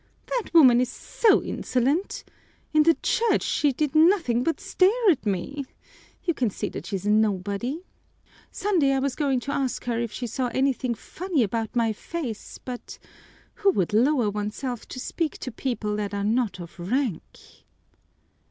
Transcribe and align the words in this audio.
"That 0.25 0.51
woman 0.51 0.81
is 0.81 0.89
so 0.89 1.43
insolent! 1.43 2.23
In 2.73 2.81
the 2.81 2.95
church 3.03 3.43
she 3.43 3.71
did 3.71 3.93
nothing 3.93 4.43
but 4.43 4.59
stare 4.59 5.11
at 5.11 5.27
me. 5.27 5.67
You 6.23 6.33
can 6.33 6.49
see 6.49 6.69
that 6.69 6.87
she's 6.87 7.05
a 7.05 7.11
nobody. 7.11 7.83
Sunday 8.49 8.93
I 8.93 8.99
was 8.99 9.13
going 9.13 9.39
to 9.41 9.51
ask 9.53 9.85
her 9.85 9.99
if 9.99 10.11
she 10.11 10.25
saw 10.25 10.47
anything 10.55 10.95
funny 10.95 11.43
about 11.43 11.75
my 11.75 11.93
face, 11.93 12.57
but 12.57 12.97
who 13.61 13.69
would 13.73 13.93
lower 13.93 14.31
oneself 14.31 14.87
to 14.87 14.99
speak 14.99 15.37
to 15.37 15.51
people 15.51 15.95
that 15.97 16.15
are 16.15 16.23
not 16.23 16.59
of 16.59 16.79
rank?" 16.79 17.39